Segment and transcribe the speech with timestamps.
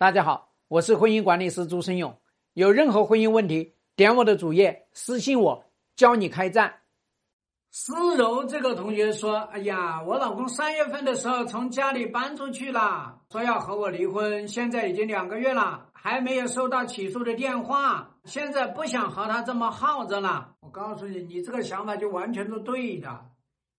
[0.00, 2.16] 大家好，我是婚姻管理师朱生勇。
[2.52, 5.64] 有任何婚姻问题，点我的主页私信我，
[5.96, 6.72] 教你开战。
[7.72, 23.26] 思柔这个同学说：“哎呀，我老公三月份的时候从家里搬出去了，说要和我离婚，现在已经两个月了，还没有收到起诉的电话，现在不想和他这么耗着了。”我告诉你，你这个想法就完全是对的。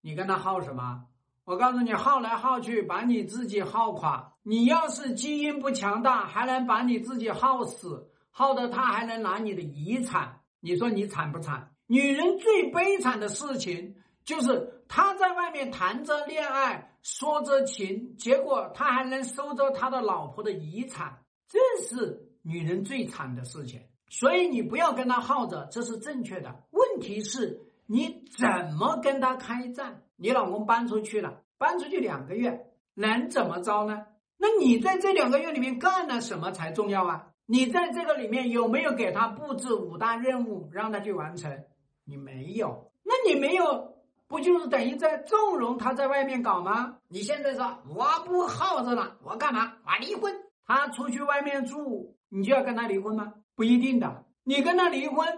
[0.00, 1.04] 你跟他耗什么？
[1.46, 4.32] 我告诉你，耗来耗去，把你自己耗垮。
[4.42, 10.40] 你要是基因不强大，还能把你自己耗死，耗得他还能拿你的遗产。
[10.58, 11.70] 你说你惨不惨？
[11.86, 23.80] 女人最悲惨的事情就是她在外面谈着恋爱，说着情，结果她还能收着他的老婆的遗产，这是女人最惨的事情。
[24.08, 26.64] 所以你不要跟他耗着，这是正确的。
[26.72, 30.02] 问题是你怎么跟他开战？
[30.16, 34.06] 你老公搬出去了，搬出去两个月，能怎么着呢？
[34.38, 37.28] 那你在这两个月里面干了什么才重要啊？
[37.46, 41.64] 你在这个里面有没有给他布置五大任务让他去完成？
[42.04, 43.96] 你没有，那你没有，
[44.26, 46.98] 不就是等于在纵容他在外面搞吗？
[47.08, 49.74] 你现在说我不耗着了，我干嘛？
[49.84, 50.34] 我离婚。
[50.66, 53.34] 他出去外面住，你就要跟他离婚吗？
[53.54, 54.24] 不一定的。
[54.42, 55.28] 你跟他离婚，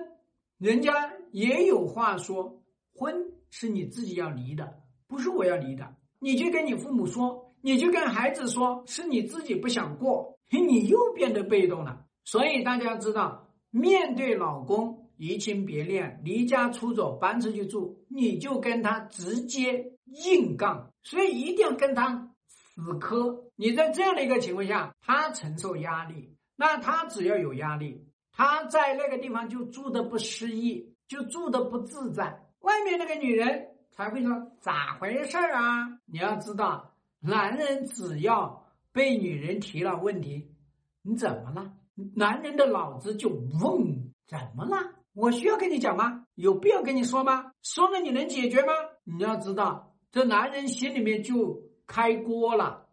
[0.59, 2.63] 人家也有话说，
[2.95, 3.33] 婚。
[3.51, 4.75] 是你自己要离的，
[5.07, 5.97] 不是我要离的。
[6.19, 12.05] 你就跟你父母说，你就跟孩子说，是你自己不想过，你又变得被动了。
[12.27, 20.93] 所以大家要知道，面对老公移情别恋、离家出走、搬出去住，你就跟他直接硬杠。
[21.03, 23.47] 所以一定要跟他死磕。
[23.57, 28.05] 你在这样的一个情况下，他承受压力，那他只要有压力，
[28.39, 32.47] 他在那个地方就住的不适意，就住的不自在。
[32.61, 35.99] 外面那个女人才会说咋回事啊？
[36.07, 40.55] 你要知道，男人只要被女人提了问题，
[41.03, 41.73] 你怎么了？
[42.15, 44.77] 男人的脑子就嗡，怎么了？
[45.15, 46.25] 我需要跟你讲吗？
[46.37, 47.51] 有必要跟你说吗？
[47.65, 48.73] 说了你能解决吗？
[49.03, 52.87] 你要知道，这男人心里面就开锅了，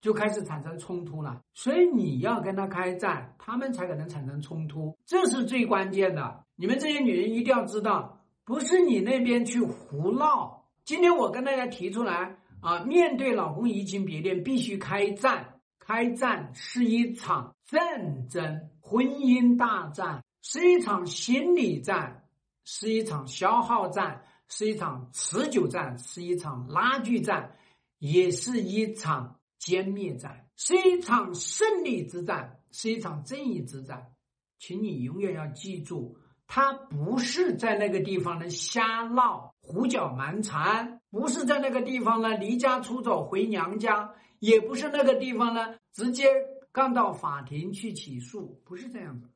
[0.00, 1.40] 就开始产生冲突了。
[1.54, 6.44] 所以你要跟他开战，他们才可能产生冲突，这是最关键的。
[6.56, 8.16] 你们这些女人一定要知道。
[8.42, 10.64] 不是你那边去胡闹。
[10.84, 15.60] 今天我跟大家提出来啊，面对老公移情别恋，必须开战。
[15.78, 22.24] 开战是一场战争，婚姻大战是一场心理战，
[22.64, 27.56] 是一场消耗战，是一场持久战，是一场拉锯战，
[27.98, 34.12] 也是一场歼灭战，是一场胜利之战，是一场正义之战。
[34.58, 36.16] 请你永远要记住。
[36.46, 46.26] 他不是在那个地方呢瞎闹、胡搅蛮缠，不是在那个地方呢离家出走回娘家，也不是那个地方呢直接
[46.72, 49.28] 干到法庭去起诉，不是这样的。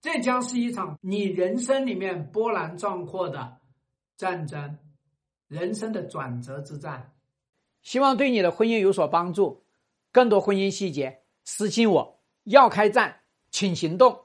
[0.00, 3.58] 这将是一场你人生里面波澜壮阔的
[4.16, 4.78] 战争，
[5.48, 7.12] 人生的转折之战。
[7.82, 9.62] 希望对你的婚姻有所帮助。
[10.12, 12.22] 更多婚姻细节，私信我。
[12.44, 14.20] 要开战，请行动。